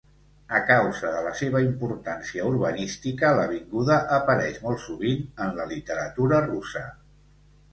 [0.59, 6.87] A causa de la seva importància urbanística, l'avinguda apareix molt sovint en la literatura russa.